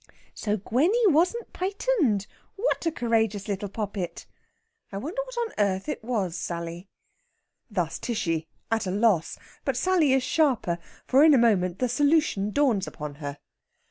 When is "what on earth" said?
5.23-5.87